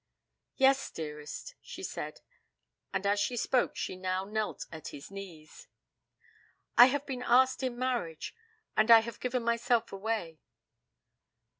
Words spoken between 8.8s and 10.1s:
I have given myself